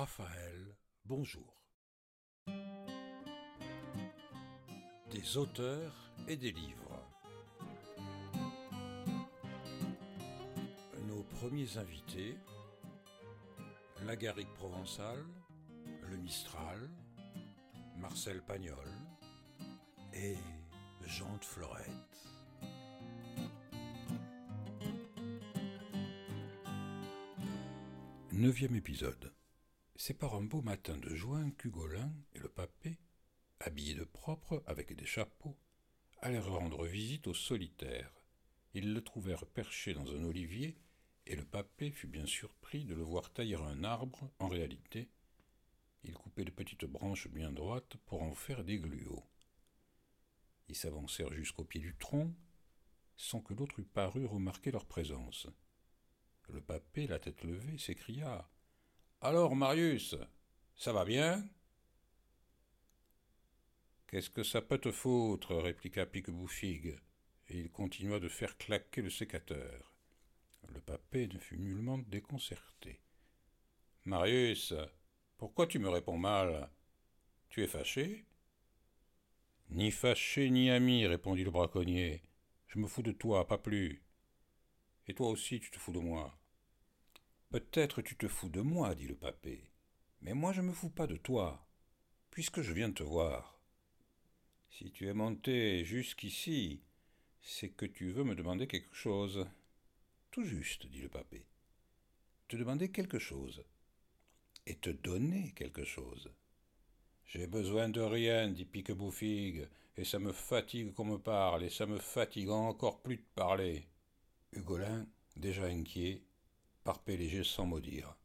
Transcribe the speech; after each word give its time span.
Raphaël, 0.00 0.78
bonjour. 1.04 1.62
Des 5.10 5.36
auteurs 5.36 6.10
et 6.26 6.38
des 6.38 6.52
livres. 6.52 7.04
Nos 11.06 11.22
premiers 11.24 11.76
invités, 11.76 12.34
la 14.06 14.16
garrigue 14.16 14.54
provençale, 14.54 15.22
le 16.08 16.16
Mistral, 16.16 16.88
Marcel 17.98 18.40
Pagnol 18.40 18.88
et 20.14 20.38
Jean 21.04 21.36
de 21.36 21.44
Florette. 21.44 21.90
Neuvième 28.32 28.76
épisode. 28.76 29.30
C'est 30.02 30.14
par 30.14 30.34
un 30.34 30.40
beau 30.40 30.62
matin 30.62 30.96
de 30.96 31.14
juin 31.14 31.50
qu'Hugolin 31.50 32.10
et 32.32 32.38
le 32.38 32.48
papé, 32.48 32.96
habillés 33.58 33.92
de 33.92 34.04
propre 34.04 34.62
avec 34.66 34.96
des 34.96 35.04
chapeaux, 35.04 35.58
allèrent 36.22 36.50
rendre 36.50 36.86
visite 36.86 37.26
au 37.26 37.34
solitaire. 37.34 38.10
Ils 38.72 38.94
le 38.94 39.04
trouvèrent 39.04 39.44
perché 39.44 39.92
dans 39.92 40.10
un 40.14 40.24
olivier, 40.24 40.78
et 41.26 41.36
le 41.36 41.44
papé 41.44 41.90
fut 41.90 42.06
bien 42.06 42.24
surpris 42.24 42.86
de 42.86 42.94
le 42.94 43.02
voir 43.02 43.30
tailler 43.30 43.56
un 43.56 43.84
arbre. 43.84 44.30
En 44.38 44.48
réalité, 44.48 45.10
il 46.02 46.14
coupait 46.14 46.46
de 46.46 46.50
petites 46.50 46.86
branches 46.86 47.28
bien 47.28 47.52
droites 47.52 47.98
pour 48.06 48.22
en 48.22 48.34
faire 48.34 48.64
des 48.64 48.78
gluaux. 48.78 49.26
Ils 50.68 50.76
s'avancèrent 50.76 51.34
jusqu'au 51.34 51.64
pied 51.64 51.82
du 51.82 51.94
tronc, 51.94 52.34
sans 53.18 53.42
que 53.42 53.52
l'autre 53.52 53.78
eût 53.80 53.84
paru 53.84 54.24
remarquer 54.24 54.70
leur 54.70 54.86
présence. 54.86 55.46
Le 56.48 56.62
papé, 56.62 57.06
la 57.06 57.18
tête 57.18 57.44
levée, 57.44 57.76
s'écria 57.76 58.48
Alors, 59.22 59.54
Marius, 59.54 60.16
ça 60.76 60.94
va 60.94 61.04
bien? 61.04 61.46
Qu'est-ce 64.06 64.30
que 64.30 64.42
ça 64.42 64.62
peut 64.62 64.78
te 64.78 64.90
foutre? 64.90 65.56
répliqua 65.56 66.06
Piqueboufigue, 66.06 66.98
et 67.48 67.58
il 67.58 67.70
continua 67.70 68.18
de 68.18 68.30
faire 68.30 68.56
claquer 68.56 69.02
le 69.02 69.10
sécateur. 69.10 69.92
Le 70.68 70.80
papé 70.80 71.28
ne 71.28 71.38
fut 71.38 71.58
nullement 71.58 71.98
déconcerté. 71.98 73.02
Marius, 74.06 74.72
pourquoi 75.36 75.66
tu 75.66 75.78
me 75.78 75.90
réponds 75.90 76.16
mal? 76.16 76.70
Tu 77.50 77.62
es 77.62 77.66
fâché? 77.66 78.24
Ni 79.68 79.90
fâché 79.90 80.48
ni 80.48 80.70
ami, 80.70 81.06
répondit 81.06 81.44
le 81.44 81.50
braconnier. 81.50 82.22
Je 82.68 82.78
me 82.78 82.86
fous 82.86 83.02
de 83.02 83.12
toi, 83.12 83.46
pas 83.46 83.58
plus. 83.58 84.02
Et 85.08 85.12
toi 85.12 85.28
aussi 85.28 85.60
tu 85.60 85.70
te 85.70 85.78
fous 85.78 85.92
de 85.92 85.98
moi. 85.98 86.39
Peut-être 87.50 88.00
tu 88.00 88.14
te 88.14 88.28
fous 88.28 88.48
de 88.48 88.60
moi, 88.60 88.94
dit 88.94 89.08
le 89.08 89.16
papé, 89.16 89.72
mais 90.20 90.34
moi 90.34 90.52
je 90.52 90.60
me 90.60 90.72
fous 90.72 90.88
pas 90.88 91.08
de 91.08 91.16
toi, 91.16 91.66
puisque 92.30 92.62
je 92.62 92.72
viens 92.72 92.92
te 92.92 93.02
voir. 93.02 93.60
Si 94.68 94.92
tu 94.92 95.08
es 95.08 95.14
monté 95.14 95.84
jusqu'ici, 95.84 96.80
c'est 97.42 97.70
que 97.70 97.86
tu 97.86 98.12
veux 98.12 98.22
me 98.22 98.36
demander 98.36 98.68
quelque 98.68 98.94
chose. 98.94 99.48
Tout 100.30 100.44
juste, 100.44 100.86
dit 100.86 101.00
le 101.00 101.08
papé. 101.08 101.44
Te 102.46 102.56
demander 102.56 102.92
quelque 102.92 103.18
chose. 103.18 103.64
Et 104.66 104.76
te 104.76 104.90
donner 104.90 105.52
quelque 105.56 105.82
chose. 105.82 106.32
J'ai 107.24 107.48
besoin 107.48 107.88
de 107.88 108.00
rien, 108.00 108.48
dit 108.48 108.64
Piqueboufigue, 108.64 109.68
et 109.96 110.04
ça 110.04 110.20
me 110.20 110.30
fatigue 110.30 110.94
qu'on 110.94 111.04
me 111.04 111.18
parle, 111.18 111.64
et 111.64 111.70
ça 111.70 111.86
me 111.86 111.98
fatigue 111.98 112.50
encore 112.50 113.02
plus 113.02 113.16
de 113.16 113.26
parler. 113.34 113.88
Hugolin, 114.52 115.04
déjà 115.34 115.64
inquiet, 115.64 116.22
parpait 116.84 117.42
sans 117.44 117.66
mot 117.66 117.80
dire. 117.80 118.16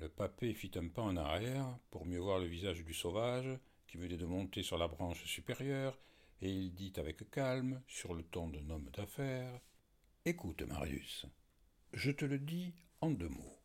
Le 0.00 0.08
papé 0.08 0.54
fit 0.54 0.72
un 0.76 0.88
pas 0.88 1.02
en 1.02 1.16
arrière 1.16 1.78
pour 1.90 2.06
mieux 2.06 2.18
voir 2.18 2.38
le 2.38 2.46
visage 2.46 2.84
du 2.84 2.94
sauvage 2.94 3.58
qui 3.86 3.96
venait 3.96 4.16
de 4.16 4.26
monter 4.26 4.62
sur 4.62 4.78
la 4.78 4.88
branche 4.88 5.24
supérieure, 5.24 5.98
et 6.40 6.50
il 6.50 6.74
dit 6.74 6.92
avec 6.96 7.30
calme, 7.30 7.80
sur 7.86 8.14
le 8.14 8.22
ton 8.22 8.48
d'un 8.48 8.68
homme 8.70 8.90
d'affaires 8.90 9.60
Écoute, 10.24 10.62
Marius, 10.62 11.26
je 11.92 12.10
te 12.10 12.24
le 12.24 12.38
dis 12.38 12.74
en 13.00 13.10
deux 13.10 13.28
mots. 13.28 13.58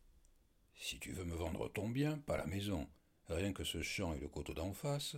Si 0.76 1.00
tu 1.00 1.12
veux 1.12 1.26
me 1.26 1.36
vendre 1.36 1.68
ton 1.70 1.90
bien, 1.90 2.18
pas 2.20 2.38
la 2.38 2.46
maison, 2.46 2.88
rien 3.28 3.54
que 3.54 3.64
ce 3.64 3.82
champ 3.82 4.14
et 4.14 4.20
le 4.20 4.28
coteau 4.28 4.54
d'en 4.54 4.74
face, 4.74 5.16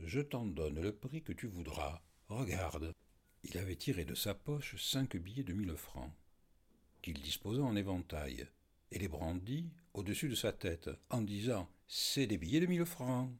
je 0.00 0.20
t'en 0.20 0.44
donne 0.44 0.80
le 0.80 0.94
prix 0.94 1.22
que 1.22 1.32
tu 1.32 1.46
voudras. 1.46 2.02
Regarde. 2.28 2.92
Il 3.44 3.56
avait 3.58 3.76
tiré 3.76 4.04
de 4.04 4.14
sa 4.14 4.34
poche 4.34 4.76
cinq 4.76 5.16
billets 5.16 5.44
de 5.44 5.52
mille 5.52 5.76
francs 5.76 6.12
qu'il 7.06 7.22
disposa 7.22 7.62
en 7.62 7.76
éventail, 7.76 8.48
et 8.90 8.98
les 8.98 9.06
brandit 9.06 9.70
au-dessus 9.94 10.28
de 10.28 10.34
sa 10.34 10.52
tête, 10.52 10.90
en 11.08 11.22
disant 11.22 11.70
C'est 11.86 12.26
des 12.26 12.36
billets 12.36 12.58
de 12.58 12.66
mille 12.66 12.84
francs 12.84 13.30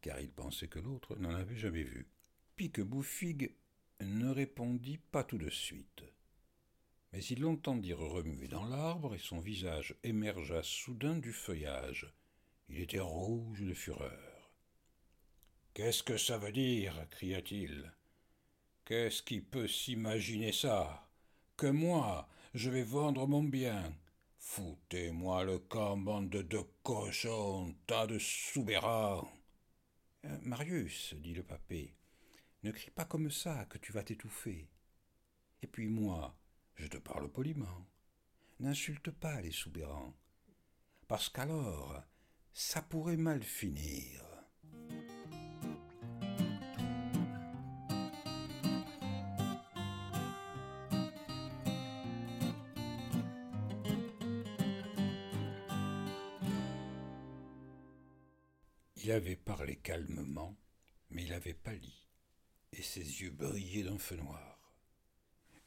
car 0.00 0.18
il 0.18 0.32
pensait 0.32 0.66
que 0.66 0.80
l'autre 0.80 1.14
n'en 1.16 1.32
avait 1.32 1.56
jamais 1.56 1.84
vu. 1.84 2.08
Pique-Bouffigue 2.56 3.54
ne 4.00 4.30
répondit 4.30 4.98
pas 4.98 5.22
tout 5.22 5.38
de 5.38 5.48
suite. 5.48 6.02
Mais 7.12 7.24
il 7.24 7.40
l'entendit 7.40 7.92
remuer 7.92 8.48
dans 8.48 8.64
l'arbre 8.64 9.14
et 9.14 9.20
son 9.20 9.38
visage 9.38 9.94
émergea 10.02 10.64
soudain 10.64 11.16
du 11.16 11.32
feuillage. 11.32 12.12
Il 12.68 12.80
était 12.80 12.98
rouge 12.98 13.62
de 13.62 13.74
fureur. 13.74 14.50
Qu'est-ce 15.72 16.02
que 16.02 16.16
ça 16.16 16.36
veut 16.36 16.52
dire? 16.52 17.06
cria-t-il. 17.10 17.92
Qu'est-ce 18.84 19.22
qui 19.22 19.40
peut 19.40 19.68
s'imaginer 19.68 20.50
ça? 20.50 21.08
Que 21.56 21.68
moi, 21.68 22.28
je 22.54 22.70
vais 22.70 22.84
vendre 22.84 23.26
mon 23.26 23.42
bien. 23.42 23.92
Foutez-moi 24.38 25.42
le 25.44 25.58
camp, 25.58 25.96
bande 25.96 26.30
de 26.30 26.60
cochons, 26.84 27.74
tas 27.86 28.06
de 28.06 28.18
soubérants. 28.18 29.28
Euh, 30.24 30.38
Marius, 30.42 31.14
dit 31.14 31.34
le 31.34 31.42
papé, 31.42 31.96
ne 32.62 32.70
crie 32.70 32.92
pas 32.92 33.06
comme 33.06 33.30
ça, 33.30 33.66
que 33.66 33.78
tu 33.78 33.92
vas 33.92 34.04
t'étouffer. 34.04 34.68
Et 35.62 35.66
puis 35.66 35.88
moi, 35.88 36.38
je 36.76 36.86
te 36.86 36.96
parle 36.96 37.28
poliment. 37.28 37.86
N'insulte 38.60 39.10
pas 39.10 39.40
les 39.40 39.50
soubérants, 39.50 40.14
parce 41.08 41.28
qu'alors, 41.28 42.02
ça 42.52 42.82
pourrait 42.82 43.16
mal 43.16 43.42
finir. 43.42 44.23
Il 59.04 59.12
avait 59.12 59.36
parlé 59.36 59.76
calmement, 59.76 60.56
mais 61.10 61.24
il 61.24 61.34
avait 61.34 61.52
pâli, 61.52 62.08
et 62.72 62.80
ses 62.80 63.02
yeux 63.02 63.32
brillaient 63.32 63.82
d'un 63.82 63.98
feu 63.98 64.16
noir. 64.16 64.72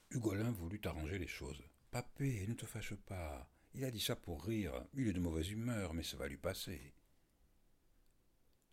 Hugolin 0.09 0.49
voulut 0.49 0.81
arranger 0.83 1.19
les 1.19 1.27
choses. 1.27 1.61
Papé, 1.91 2.47
ne 2.47 2.55
te 2.55 2.65
fâche 2.65 2.95
pas. 2.95 3.47
Il 3.75 3.85
a 3.85 3.91
dit 3.91 3.99
ça 3.99 4.15
pour 4.15 4.43
rire. 4.43 4.73
Il 4.95 5.07
est 5.07 5.13
de 5.13 5.19
mauvaise 5.19 5.51
humeur, 5.51 5.93
mais 5.93 6.01
ça 6.01 6.17
va 6.17 6.27
lui 6.27 6.37
passer. 6.37 6.95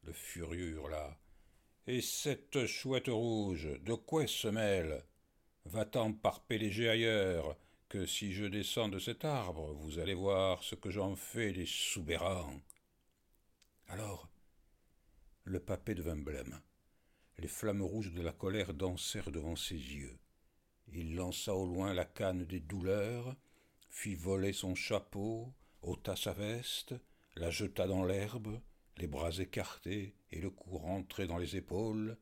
Le 0.02 0.14
furieux 0.14 0.70
hurla. 0.70 1.20
Et 1.86 2.00
cette 2.00 2.64
chouette 2.64 3.08
rouge, 3.08 3.68
de 3.82 3.92
quoi 3.92 4.26
se 4.26 4.48
mêle? 4.48 5.04
Va-t'en 5.66 6.14
par 6.14 6.42
léger 6.48 6.88
ailleurs, 6.88 7.54
que 7.90 8.06
si 8.06 8.32
je 8.32 8.46
descends 8.46 8.88
de 8.88 8.98
cet 8.98 9.26
arbre, 9.26 9.74
vous 9.74 9.98
allez 9.98 10.14
voir 10.14 10.62
ce 10.62 10.74
que 10.74 10.88
j'en 10.88 11.16
fais 11.16 11.52
des 11.52 11.66
soubérants. 11.66 12.62
Le 15.44 15.60
papé 15.60 15.94
devint 15.94 16.16
blême. 16.16 16.60
Les 17.38 17.48
flammes 17.48 17.82
rouges 17.82 18.12
de 18.12 18.22
la 18.22 18.32
colère 18.32 18.74
dansèrent 18.74 19.30
devant 19.30 19.56
ses 19.56 19.74
yeux. 19.74 20.18
Il 20.88 21.14
lança 21.14 21.54
au 21.54 21.66
loin 21.66 21.92
la 21.92 22.04
canne 22.04 22.44
des 22.44 22.60
douleurs, 22.60 23.36
fit 23.90 24.14
voler 24.14 24.52
son 24.52 24.74
chapeau, 24.74 25.52
ôta 25.82 26.16
sa 26.16 26.32
veste, 26.32 26.94
la 27.36 27.50
jeta 27.50 27.86
dans 27.86 28.04
l'herbe, 28.04 28.60
les 28.96 29.06
bras 29.06 29.36
écartés 29.38 30.14
et 30.30 30.40
le 30.40 30.50
cou 30.50 30.78
rentré 30.78 31.26
dans 31.26 31.38
les 31.38 31.56
épaules. 31.56 32.16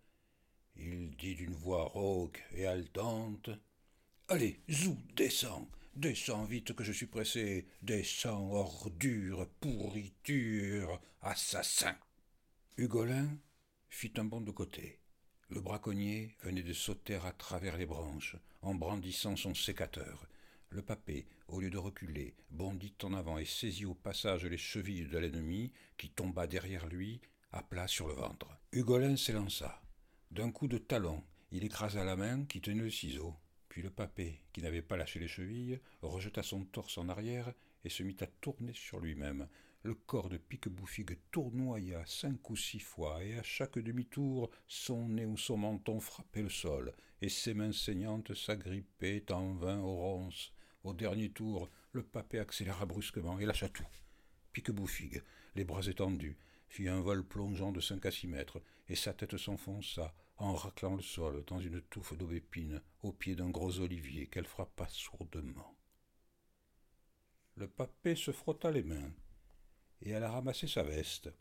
Il 0.77 1.17
dit 1.17 1.35
d'une 1.35 1.55
voix 1.55 1.85
rauque 1.85 2.43
et 2.53 2.67
haletante 2.67 3.51
Allez, 4.29 4.61
zou, 4.71 4.97
descends, 5.15 5.69
descends 5.95 6.45
vite 6.45 6.73
que 6.73 6.85
je 6.85 6.93
suis 6.93 7.07
pressé, 7.07 7.67
descends, 7.83 8.51
ordure, 8.53 9.47
pourriture, 9.61 11.01
assassin. 11.21 11.95
Hugolin 12.79 13.29
fit 13.91 14.15
un 14.17 14.25
bond 14.25 14.41
de 14.41 14.51
côté. 14.51 14.99
Le 15.51 15.61
braconnier 15.61 16.35
venait 16.43 16.63
de 16.63 16.73
sauter 16.73 17.17
à 17.17 17.31
travers 17.33 17.77
les 17.77 17.85
branches, 17.85 18.37
en 18.63 18.75
brandissant 18.75 19.37
son 19.37 19.55
sécateur. 19.55 20.27
Le 20.71 20.81
papé, 20.81 21.27
au 21.49 21.61
lieu 21.61 21.69
de 21.69 21.77
reculer, 21.77 22.35
bondit 22.51 22.95
en 23.03 23.13
avant 23.13 23.37
et 23.37 23.45
saisit 23.45 23.85
au 23.85 23.95
passage 23.95 24.47
les 24.47 24.57
chevilles 24.57 25.07
de 25.07 25.19
l'ennemi, 25.19 25.71
qui 25.99 26.09
tomba 26.09 26.47
derrière 26.47 26.87
lui, 26.87 27.21
à 27.53 27.63
plat 27.63 27.87
sur 27.87 28.09
le 28.09 28.15
ventre. 28.15 28.49
Hugolin 28.73 29.17
s'élança. 29.17 29.83
D'un 30.31 30.51
coup 30.51 30.67
de 30.67 30.79
talon, 30.79 31.23
il 31.51 31.65
écrasa 31.65 32.05
la 32.05 32.17
main 32.17 32.47
qui 32.47 32.63
tenait 32.63 32.85
le 32.85 32.91
ciseau. 32.91 33.35
Puis 33.69 33.83
le 33.83 33.91
papé, 33.91 34.41
qui 34.55 34.63
n'avait 34.63 34.81
pas 34.81 34.97
lâché 34.97 35.19
les 35.19 35.29
chevilles, 35.29 35.79
rejeta 36.01 36.43
son 36.43 36.65
torse 36.65 36.97
en 36.97 37.11
arrière 37.11 37.53
et 37.85 37.91
se 37.91 38.03
mit 38.03 38.17
à 38.21 38.27
tourner 38.27 38.73
sur 38.73 38.99
lui-même. 38.99 39.47
Le 39.85 39.95
corps 39.95 40.29
de 40.29 40.37
Piqueboufigue 40.39 41.19
tournoya 41.31 42.05
cinq 42.07 42.51
ou 42.51 42.57
six 42.57 42.79
fois, 42.79 43.23
et 43.25 43.37
à 43.39 43.43
chaque 43.43 43.79
demi-tour, 43.79 44.51
son 44.67 45.09
nez 45.09 45.27
ou 45.27 45.37
son 45.37 45.57
menton 45.57 45.99
frappait 46.01 46.43
le 46.43 46.49
sol, 46.49 46.95
et 47.21 47.29
ses 47.29 47.55
mains 47.55 47.73
saignantes 47.73 48.35
s'agrippaient 48.35 49.31
en 49.33 49.55
vain 49.55 49.81
aux 49.81 49.97
ronces. 49.97 50.53
Au 50.85 50.95
dernier 50.95 51.31
tour, 51.31 51.69
le 51.93 52.03
papet 52.03 52.39
accéléra 52.39 52.87
brusquement 52.87 53.39
et 53.39 53.47
lâcha 53.47 53.69
tout. 53.69 53.87
Piqueboufigue, 54.53 55.23
les 55.55 55.65
bras 55.65 55.87
étendus, 55.87 56.37
fit 56.69 56.89
un 56.89 57.01
vol 57.01 57.27
plongeant 57.27 57.73
de 57.73 57.81
cinq 57.81 58.07
à 58.07 58.11
six 58.11 58.29
mètres, 58.29 58.63
et 58.89 58.95
sa 58.95 59.13
tête 59.13 59.37
s'enfonça, 59.37 60.15
en 60.37 60.55
raclant 60.55 60.97
le 60.97 61.03
sol, 61.03 61.45
dans 61.47 61.61
une 61.61 61.81
touffe 61.83 62.17
d'aubépine, 62.17 62.83
au 63.03 63.13
pied 63.13 63.35
d'un 63.35 63.51
gros 63.51 63.81
olivier 63.81 64.27
qu'elle 64.27 64.47
frappa 64.47 64.87
sourdement. 64.89 65.77
Le 67.57 67.69
papet 67.69 68.17
se 68.17 68.33
frotta 68.33 68.71
les 68.71 68.83
mains, 68.83 69.13
et 70.03 70.11
elle 70.11 70.25
a 70.25 70.31
ramassé 70.31 70.67
sa 70.67 70.83
veste. 70.83 71.33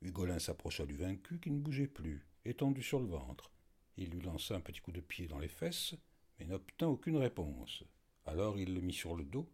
Hugolin 0.00 0.38
s'approcha 0.38 0.86
du 0.86 0.96
vaincu 0.96 1.40
qui 1.40 1.50
ne 1.50 1.58
bougeait 1.58 1.86
plus, 1.86 2.26
étendu 2.44 2.82
sur 2.82 3.00
le 3.00 3.06
ventre. 3.06 3.50
Il 3.96 4.10
lui 4.10 4.22
lança 4.22 4.54
un 4.54 4.60
petit 4.60 4.80
coup 4.80 4.92
de 4.92 5.00
pied 5.00 5.26
dans 5.26 5.38
les 5.38 5.48
fesses, 5.48 5.94
mais 6.38 6.46
n'obtint 6.46 6.86
aucune 6.86 7.16
réponse. 7.16 7.82
Alors 8.24 8.58
il 8.58 8.74
le 8.74 8.80
mit 8.80 8.94
sur 8.94 9.16
le 9.16 9.24
dos 9.24 9.50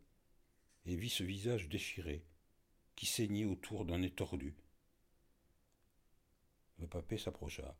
et 0.84 0.96
vit 0.96 1.10
ce 1.10 1.24
visage 1.24 1.68
déchiré, 1.68 2.24
qui 2.94 3.06
saignait 3.06 3.44
autour 3.44 3.84
d'un 3.84 3.98
nez 3.98 4.10
tordu. 4.10 4.54
Le 6.78 6.86
papet 6.86 7.18
s'approcha. 7.18 7.76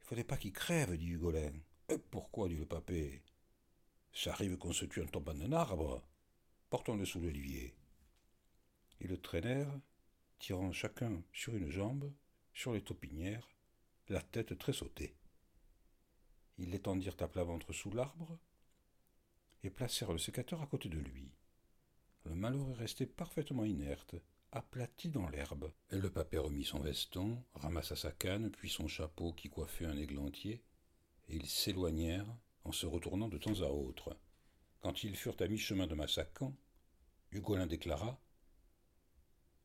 Il 0.00 0.06
faudrait 0.06 0.24
pas 0.24 0.36
qu'il 0.38 0.52
crève, 0.52 0.96
dit 0.96 1.10
Hugolin. 1.10 1.52
Euh, 1.90 1.98
pourquoi 2.10 2.48
dit 2.48 2.56
le 2.56 2.66
papet. 2.66 3.22
Ça 4.12 4.32
arrive 4.32 4.56
qu'on 4.56 4.72
se 4.72 4.86
tue 4.86 5.02
en 5.02 5.06
tombant 5.06 5.34
d'un 5.34 5.52
arbre. 5.52 6.02
Portons-le 6.74 7.04
sous 7.04 7.20
l'olivier. 7.20 7.72
Ils 9.00 9.06
le 9.06 9.16
traînèrent, 9.16 9.78
tirant 10.40 10.72
chacun 10.72 11.22
sur 11.32 11.54
une 11.54 11.70
jambe, 11.70 12.12
sur 12.52 12.72
les 12.72 12.82
taupinières, 12.82 13.48
la 14.08 14.20
tête 14.20 14.58
très 14.58 14.72
sautée. 14.72 15.14
Ils 16.58 16.70
l'étendirent 16.70 17.14
à 17.20 17.28
plat 17.28 17.44
ventre 17.44 17.72
sous 17.72 17.92
l'arbre 17.92 18.40
et 19.62 19.70
placèrent 19.70 20.10
le 20.10 20.18
sécateur 20.18 20.62
à 20.62 20.66
côté 20.66 20.88
de 20.88 20.98
lui. 20.98 21.30
Le 22.24 22.34
malheureux 22.34 22.72
restait 22.72 23.06
parfaitement 23.06 23.64
inerte, 23.64 24.16
aplati 24.50 25.10
dans 25.10 25.28
l'herbe. 25.28 25.70
Le 25.90 26.10
papet 26.10 26.38
remit 26.38 26.64
son 26.64 26.80
veston, 26.80 27.40
ramassa 27.54 27.94
sa 27.94 28.10
canne, 28.10 28.50
puis 28.50 28.68
son 28.68 28.88
chapeau 28.88 29.32
qui 29.32 29.48
coiffait 29.48 29.86
un 29.86 29.96
églantier, 29.96 30.64
et 31.28 31.36
ils 31.36 31.46
s'éloignèrent 31.46 32.36
en 32.64 32.72
se 32.72 32.86
retournant 32.86 33.28
de 33.28 33.38
temps 33.38 33.60
à 33.60 33.68
autre. 33.68 34.18
Quand 34.80 35.04
ils 35.04 35.14
furent 35.14 35.40
à 35.40 35.46
mi-chemin 35.46 35.86
de 35.86 35.94
Massacan, 35.94 36.52
Hugolin 37.34 37.66
déclara 37.66 38.16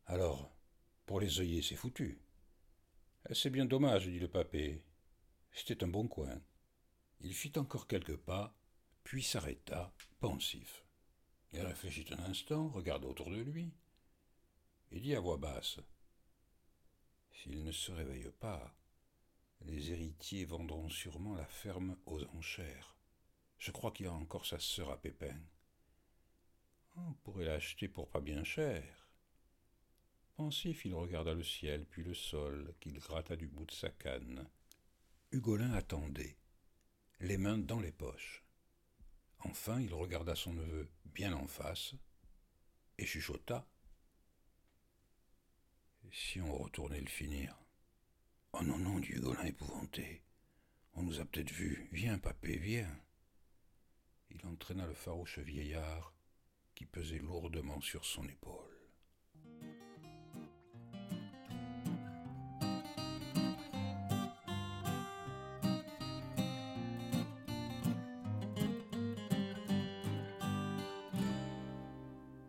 Alors, 0.07 0.51
pour 1.06 1.19
les 1.19 1.39
œillets, 1.39 1.62
c'est 1.62 1.75
foutu. 1.75 2.19
C'est 3.31 3.51
bien 3.51 3.66
dommage, 3.66 4.07
dit 4.07 4.18
le 4.18 4.27
papé. 4.27 4.83
C'était 5.51 5.83
un 5.83 5.88
bon 5.88 6.07
coin. 6.07 6.42
Il 7.21 7.33
fit 7.36 7.54
encore 7.57 7.88
quelques 7.88 8.18
pas, 8.18 8.56
puis 9.04 9.21
s'arrêta, 9.21 9.94
pensif. 10.19 10.83
Il 11.54 11.62
réfléchit 11.62 12.07
un 12.12 12.24
instant, 12.24 12.69
regarda 12.69 13.07
autour 13.07 13.30
de 13.30 13.38
lui, 13.38 13.71
et 14.92 15.00
dit 15.00 15.13
à 15.13 15.19
voix 15.19 15.38
basse 15.38 15.80
S'il 17.31 17.63
ne 17.63 17.71
se 17.71 17.92
réveille 17.92 18.31
pas, 18.39 18.75
les 19.62 19.92
héritiers 19.92 20.45
vendront 20.45 20.89
sûrement 20.89 21.36
la 21.36 21.45
ferme 21.45 21.98
aux 22.07 22.24
enchères. 22.36 22.95
Je 23.60 23.69
crois 23.69 23.92
qu'il 23.92 24.07
a 24.07 24.13
encore 24.13 24.48
sa 24.48 24.57
sœur 24.57 24.89
à 24.89 25.00
Pépin. 25.00 25.38
On 27.07 27.13
pourrait 27.24 27.46
l'acheter 27.46 27.88
pour 27.88 28.10
pas 28.10 28.22
bien 28.22 28.44
cher. 28.44 29.07
Pensif, 30.36 30.86
il 30.86 30.94
regarda 30.94 31.34
le 31.34 31.44
ciel, 31.44 31.86
puis 31.86 32.04
le 32.04 32.13
sol, 32.13 32.74
qu'il 32.80 33.00
gratta 33.00 33.36
du 33.36 33.48
bout 33.48 33.66
de 33.66 33.72
sa 33.72 33.90
canne. 33.90 34.48
Hugolin 35.31 35.74
attendait, 35.74 36.38
les 37.19 37.38
mains 37.38 37.57
dans 37.57 37.80
les 37.80 37.92
poches. 37.92 38.44
Enfin, 39.40 39.80
il 39.81 39.94
regarda 39.94 40.36
son 40.36 40.54
neveu 40.54 40.90
bien 41.06 41.34
en 41.34 41.48
face 41.48 41.96
et 42.98 43.06
chuchota. 43.06 43.68
Si 46.12 46.42
on 46.42 46.57
retournait 46.57 47.02
le 47.02 47.07
finir? 47.07 47.56
Oh 48.54 48.63
non, 48.63 48.78
non, 48.78 49.00
dit 49.00 49.12
Hugolin 49.12 49.45
épouvanté. 49.45 50.24
On 50.94 51.04
nous 51.04 51.19
a 51.19 51.25
peut-être 51.25 51.52
vus. 51.52 51.88
Viens, 51.92 52.18
papé, 52.18 52.57
viens 52.57 53.00
il 54.31 54.45
entraîna 54.45 54.86
le 54.86 54.94
farouche 54.94 55.40
vieillard 55.40 56.13
qui 56.80 56.86
pesait 56.86 57.20
lourdement 57.20 57.81
sur 57.81 58.06
son 58.06 58.24
épaule. 58.24 58.56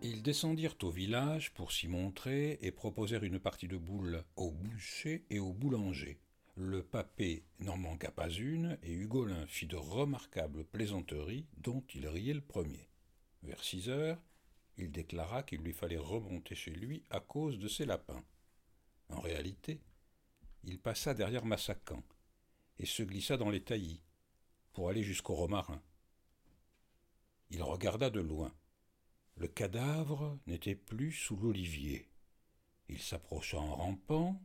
Ils 0.00 0.22
descendirent 0.22 0.76
au 0.82 0.90
village 0.90 1.52
pour 1.52 1.72
s'y 1.72 1.88
montrer 1.88 2.60
et 2.62 2.70
proposèrent 2.70 3.24
une 3.24 3.40
partie 3.40 3.66
de 3.66 3.76
boules 3.76 4.22
au 4.36 4.52
boucher 4.52 5.24
et 5.28 5.40
au 5.40 5.52
boulanger. 5.52 6.20
Le 6.54 6.84
papé 6.84 7.42
n'en 7.58 7.76
manqua 7.76 8.12
pas 8.12 8.30
une, 8.30 8.78
et 8.84 8.92
Hugolin 8.92 9.44
fit 9.48 9.66
de 9.66 9.76
remarquables 9.76 10.64
plaisanteries 10.64 11.46
dont 11.56 11.82
il 11.94 12.06
riait 12.06 12.34
le 12.34 12.40
premier. 12.42 12.89
Vers 13.42 13.62
six 13.62 13.88
heures, 13.88 14.20
il 14.76 14.90
déclara 14.90 15.42
qu'il 15.42 15.60
lui 15.60 15.72
fallait 15.72 15.98
remonter 15.98 16.54
chez 16.54 16.70
lui 16.70 17.04
à 17.10 17.20
cause 17.20 17.58
de 17.58 17.68
ses 17.68 17.86
lapins. 17.86 18.24
En 19.08 19.20
réalité, 19.20 19.80
il 20.64 20.78
passa 20.78 21.14
derrière 21.14 21.44
Massacan 21.44 22.02
et 22.78 22.86
se 22.86 23.02
glissa 23.02 23.36
dans 23.36 23.50
les 23.50 23.62
taillis 23.62 24.02
pour 24.72 24.88
aller 24.88 25.02
jusqu'au 25.02 25.34
romarin. 25.34 25.82
Il 27.50 27.62
regarda 27.62 28.10
de 28.10 28.20
loin. 28.20 28.54
Le 29.36 29.48
cadavre 29.48 30.38
n'était 30.46 30.76
plus 30.76 31.12
sous 31.12 31.36
l'olivier. 31.36 32.08
Il 32.88 33.00
s'approcha 33.00 33.58
en 33.58 33.74
rampant, 33.74 34.40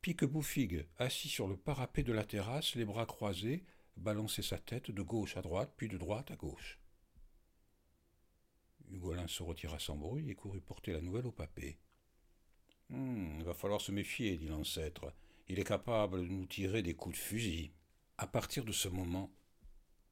Pique-Bouffigue, 0.00 0.86
assis 0.98 1.30
sur 1.30 1.48
le 1.48 1.56
parapet 1.56 2.02
de 2.02 2.12
la 2.12 2.24
terrasse, 2.24 2.74
les 2.74 2.84
bras 2.84 3.06
croisés, 3.06 3.64
balançait 3.96 4.42
sa 4.42 4.58
tête 4.58 4.90
de 4.90 5.02
gauche 5.02 5.36
à 5.36 5.42
droite, 5.42 5.72
puis 5.76 5.88
de 5.88 5.98
droite 5.98 6.30
à 6.30 6.36
gauche. 6.36 6.78
Hugolin 8.90 9.26
se 9.26 9.42
retira 9.42 9.78
sans 9.78 9.96
bruit 9.96 10.30
et 10.30 10.34
courut 10.34 10.60
porter 10.60 10.92
la 10.92 11.00
nouvelle 11.00 11.26
au 11.26 11.32
papé. 11.32 11.78
Hum, 12.90 13.38
il 13.38 13.44
va 13.44 13.54
falloir 13.54 13.80
se 13.80 13.92
méfier, 13.92 14.36
dit 14.36 14.48
l'ancêtre. 14.48 15.12
Il 15.48 15.58
est 15.58 15.64
capable 15.64 16.22
de 16.22 16.28
nous 16.28 16.46
tirer 16.46 16.82
des 16.82 16.94
coups 16.94 17.16
de 17.16 17.22
fusil. 17.22 17.72
À 18.18 18.26
partir 18.26 18.64
de 18.64 18.72
ce 18.72 18.88
moment, 18.88 19.32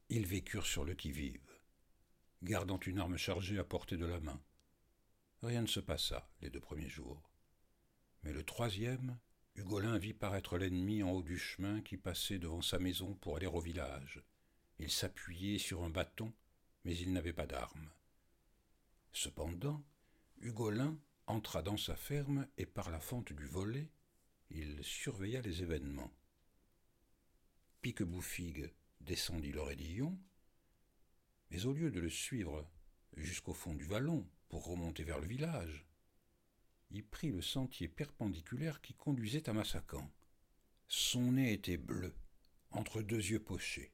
ils 0.09 0.25
vécurent 0.25 0.65
sur 0.65 0.83
le 0.83 0.93
qui-vive, 0.93 1.39
gardant 2.41 2.79
une 2.79 2.99
arme 2.99 3.17
chargée 3.17 3.57
à 3.57 3.63
portée 3.63 3.97
de 3.97 4.05
la 4.05 4.19
main. 4.19 4.41
Rien 5.41 5.61
ne 5.61 5.67
se 5.67 5.79
passa 5.79 6.29
les 6.41 6.49
deux 6.49 6.59
premiers 6.59 6.89
jours. 6.89 7.29
Mais 8.23 8.33
le 8.33 8.43
troisième, 8.43 9.17
Hugolin 9.55 9.97
vit 9.97 10.13
paraître 10.13 10.57
l'ennemi 10.57 11.03
en 11.03 11.11
haut 11.11 11.23
du 11.23 11.37
chemin 11.37 11.81
qui 11.81 11.97
passait 11.97 12.39
devant 12.39 12.61
sa 12.61 12.79
maison 12.79 13.13
pour 13.15 13.37
aller 13.37 13.45
au 13.45 13.59
village. 13.59 14.23
Il 14.79 14.89
s'appuyait 14.89 15.59
sur 15.59 15.83
un 15.83 15.89
bâton, 15.89 16.33
mais 16.83 16.97
il 16.97 17.13
n'avait 17.13 17.33
pas 17.33 17.45
d'arme. 17.45 17.89
Cependant, 19.11 19.83
Hugolin 20.41 20.97
entra 21.27 21.61
dans 21.61 21.77
sa 21.77 21.95
ferme 21.95 22.47
et 22.57 22.65
par 22.65 22.89
la 22.89 22.99
fente 22.99 23.31
du 23.31 23.45
volet, 23.45 23.89
il 24.49 24.83
surveilla 24.83 25.41
les 25.41 25.61
événements. 25.61 26.11
Pique-Bouffigue 27.81 28.71
descendit 29.01 29.51
le 29.51 29.61
mais 31.51 31.65
au 31.65 31.73
lieu 31.73 31.91
de 31.91 31.99
le 31.99 32.09
suivre 32.09 32.67
jusqu'au 33.15 33.53
fond 33.53 33.75
du 33.75 33.85
vallon 33.85 34.27
pour 34.49 34.65
remonter 34.65 35.03
vers 35.03 35.19
le 35.19 35.27
village, 35.27 35.85
il 36.93 37.03
prit 37.03 37.31
le 37.31 37.41
sentier 37.41 37.87
perpendiculaire 37.87 38.79
qui 38.81 38.93
conduisait 38.93 39.49
à 39.49 39.53
Massacan. 39.53 40.09
Son 40.87 41.33
nez 41.33 41.53
était 41.53 41.77
bleu, 41.77 42.13
entre 42.69 43.01
deux 43.01 43.17
yeux 43.17 43.39
pochés, 43.39 43.91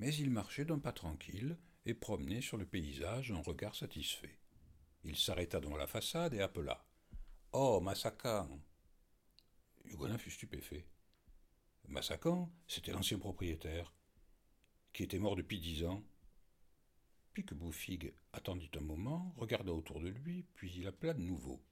mais 0.00 0.12
il 0.16 0.28
marchait 0.28 0.64
d'un 0.64 0.80
pas 0.80 0.92
tranquille 0.92 1.56
et 1.86 1.94
promenait 1.94 2.40
sur 2.40 2.56
le 2.56 2.66
paysage 2.66 3.30
un 3.30 3.40
regard 3.40 3.76
satisfait. 3.76 4.40
Il 5.04 5.16
s'arrêta 5.16 5.60
devant 5.60 5.76
la 5.76 5.86
façade 5.86 6.34
et 6.34 6.40
appela 6.40 6.84
Oh, 7.52 7.80
Massacan 7.80 8.60
Hugolin 9.84 10.18
fut 10.18 10.30
stupéfait. 10.30 10.86
Massacan, 11.88 12.50
c'était 12.66 12.92
l'ancien 12.92 13.18
propriétaire, 13.18 13.92
qui 14.92 15.04
était 15.04 15.18
mort 15.18 15.36
depuis 15.36 15.60
dix 15.60 15.84
ans. 15.84 16.02
Pique-Bouffigue 17.34 18.14
attendit 18.32 18.70
un 18.76 18.80
moment, 18.80 19.32
regarda 19.36 19.72
autour 19.72 20.00
de 20.00 20.08
lui, 20.08 20.44
puis 20.54 20.72
il 20.76 20.86
appela 20.86 21.14
de 21.14 21.22
nouveau. 21.22 21.62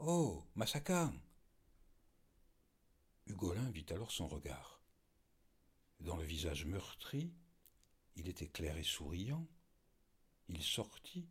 Oh, 0.00 0.44
Massacan 0.54 1.12
Hugolin 3.26 3.68
vit 3.70 3.86
alors 3.90 4.12
son 4.12 4.28
regard. 4.28 4.80
Dans 5.98 6.16
le 6.16 6.22
visage 6.22 6.66
meurtri, 6.66 7.32
il 8.14 8.28
était 8.28 8.46
clair 8.46 8.76
et 8.76 8.84
souriant. 8.84 9.48
Il 10.48 10.62
sortit 10.62 11.28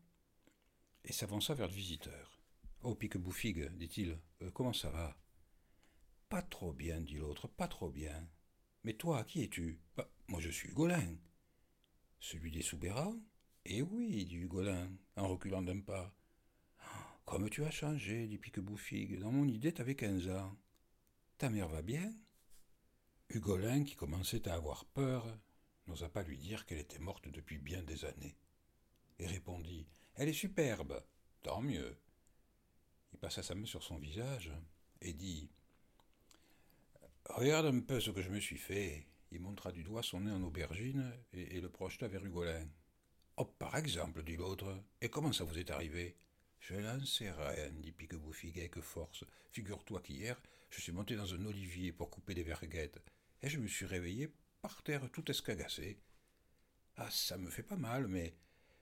et 1.06 1.14
s'avança 1.14 1.54
vers 1.54 1.68
le 1.68 1.74
visiteur. 1.74 2.42
Oh, 2.82 2.94
Pique-Bouffigue, 2.94 3.72
dit-il, 3.78 4.20
euh, 4.42 4.52
comment 4.52 4.74
ça 4.74 4.90
va? 4.90 5.18
Pas 6.28 6.42
trop 6.42 6.74
bien, 6.74 7.00
dit 7.00 7.16
l'autre, 7.16 7.48
pas 7.48 7.70
trop 7.70 7.90
bien. 7.90 8.28
Mais 8.84 8.96
toi, 8.96 9.24
qui 9.24 9.44
es-tu? 9.44 9.80
Bah, 9.96 10.12
Moi, 10.28 10.42
je 10.42 10.50
suis 10.50 10.70
Hugolin. 10.72 11.16
Celui 12.20 12.52
des 12.52 12.64
Soubérans 12.64 13.18
Eh 13.64 13.82
oui, 13.82 14.26
dit 14.26 14.36
Hugolin, 14.36 14.92
en 15.16 15.30
reculant 15.30 15.62
d'un 15.62 15.80
pas. 15.80 16.14
Comme 17.28 17.50
tu 17.50 17.66
as 17.66 17.72
changé, 17.72 18.26
dit 18.26 18.38
Pique-Bouffigue. 18.38 19.20
Dans 19.20 19.34
mon 19.34 19.50
idée, 19.50 19.74
t'avais 19.74 19.96
quinze 19.96 20.30
ans. 20.30 20.56
Ta 21.38 21.50
mère 21.50 21.68
va 21.68 21.82
bien? 21.82 22.16
Hugolin, 23.30 23.84
qui 23.84 23.98
commençait 23.98 24.48
à 24.48 24.54
avoir 24.54 24.86
peur, 24.86 25.38
n'osa 25.88 26.08
pas 26.08 26.24
lui 26.24 26.38
dire 26.38 26.66
qu'elle 26.66 26.78
était 26.78 27.00
morte 27.00 27.28
depuis 27.28 27.58
bien 27.58 27.84
des 27.84 28.06
années, 28.06 28.38
et 29.20 29.28
répondit 29.28 29.90
Elle 30.16 30.30
est 30.30 30.34
superbe, 30.34 31.04
tant 31.44 31.62
mieux. 31.62 31.98
Il 33.12 33.20
passa 33.20 33.44
sa 33.44 33.56
main 33.56 33.66
sur 33.66 33.84
son 33.84 33.98
visage 33.98 34.54
et 35.02 35.12
dit 35.12 35.52
Regarde 37.26 37.66
un 37.66 37.82
peu 37.82 38.00
ce 38.00 38.12
que 38.12 38.22
je 38.22 38.30
me 38.30 38.40
suis 38.40 38.58
fait. 38.58 39.06
Il 39.32 39.42
montra 39.42 39.74
du 39.74 39.84
doigt 39.84 40.02
son 40.02 40.22
nez 40.22 40.32
en 40.32 40.44
aubergine 40.44 41.12
et, 41.34 41.60
le 41.60 41.70
projeta 41.70 42.08
vers 42.08 42.24
Hugolin. 42.24 42.70
Oh, 43.36 43.44
par 43.44 43.76
exemple, 43.76 44.24
dit 44.24 44.38
l'autre. 44.38 44.82
Et 45.02 45.10
comment 45.10 45.34
ça 45.34 45.44
vous 45.44 45.60
est 45.60 45.72
arrivé? 45.72 46.16
Je 46.60 46.76
n'en 46.76 47.04
sais 47.06 47.32
rien, 47.32 47.70
dit 47.72 47.92
Piquebouffigue 47.92 48.60
avec 48.60 48.80
force. 48.82 49.24
Figure-toi 49.52 50.02
qu'hier, 50.02 50.42
je 50.70 50.82
suis 50.82 50.92
monté 50.92 51.16
dans 51.16 51.34
un 51.34 51.46
olivier 51.46 51.92
pour 51.92 52.10
couper 52.10 52.34
des 52.34 52.44
verguettes, 52.44 53.02
et 53.42 53.50
je 53.50 53.60
me 53.60 53.68
suis 53.68 53.86
réveillé 53.86 54.34
par 54.62 54.84
terre 54.84 55.10
tout 55.12 55.30
escagacé. 55.30 56.00
Ah, 56.98 57.10
ça 57.12 57.38
me 57.38 57.50
fait 57.50 57.64
pas 57.64 57.78
mal, 57.78 58.08
mais 58.08 58.36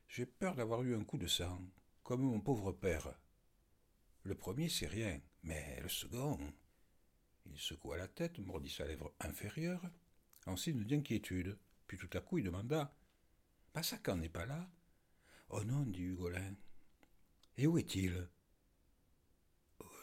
j'ai 0.08 0.26
peur 0.26 0.56
d'avoir 0.56 0.84
eu 0.84 0.96
un 0.96 1.04
coup 1.04 1.18
de 1.18 1.28
sang, 1.28 1.60
comme 2.04 2.22
mon 2.22 2.40
pauvre 2.40 2.72
père. 2.72 3.14
Le 4.24 4.36
premier, 4.36 4.70
c'est 4.70 4.88
rien, 4.88 5.22
mais 5.44 5.80
le 5.82 5.90
second. 5.90 6.40
Il 7.46 7.58
secoua 7.60 7.98
la 7.98 8.08
tête, 8.08 8.40
mordit 8.40 8.70
sa 8.70 8.86
lèvre 8.86 9.14
inférieure, 9.20 9.82
en 10.48 10.58
signe 10.58 10.84
d'inquiétude, 10.84 11.58
puis 11.88 11.98
tout 11.98 12.10
à 12.14 12.22
coup 12.22 12.38
il 12.38 12.44
demanda 12.46 12.96
Passacan 13.74 14.16
n'est 14.16 14.30
pas 14.30 14.46
là? 14.46 14.70
Oh 15.50 15.64
non, 15.64 15.84
dit 15.84 16.04
Hugolin. 16.04 16.56
Et 17.58 17.68
où 17.68 17.78
est-il? 17.78 18.30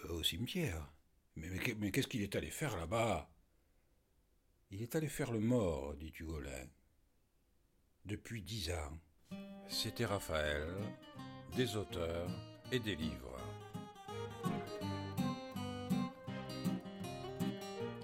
Au 0.09 0.23
cimetière. 0.23 0.90
Mais, 1.37 1.90
qu'est-ce 1.90 2.09
qu'il 2.09 2.23
est 2.23 2.37
allé 2.37 2.50
faire 2.50 2.76
là-bas? 2.76 3.30
Il 4.71 4.82
est 4.82 4.94
allé 4.97 5.09
faire 5.09 5.32
le 5.32 5.40
mort, 5.40 5.94
dit 5.94 6.12
Hugolin. 6.18 6.66
Depuis 8.04 8.42
dix 8.42 8.71
ans. 8.71 8.99
C'était 9.68 10.06
Raphaël, 10.06 10.68
des 11.56 11.76
auteurs 11.76 12.30
et 12.71 12.78
des 12.78 12.97
livres. 12.97 13.38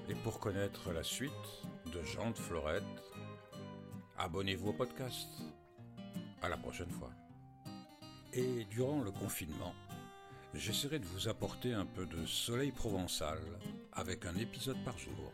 Et 0.08 0.14
pour 0.14 0.40
connaître 0.40 0.92
la 0.92 1.02
suite 1.02 1.32
de 1.92 2.02
Jean 2.02 2.30
de 2.30 2.38
Florette, 2.38 2.84
abonnez-vous 4.16 4.68
au 4.68 4.72
podcast. 4.72 5.28
À 6.40 6.48
la 6.48 6.56
prochaine 6.56 6.90
fois. 6.90 7.12
Et 8.38 8.64
durant 8.70 9.02
le 9.02 9.10
confinement, 9.10 9.74
j'essaierai 10.54 11.00
de 11.00 11.06
vous 11.06 11.26
apporter 11.26 11.72
un 11.72 11.84
peu 11.84 12.06
de 12.06 12.24
soleil 12.24 12.70
provençal 12.70 13.40
avec 13.92 14.26
un 14.26 14.36
épisode 14.36 14.76
par 14.84 14.96
jour. 14.96 15.32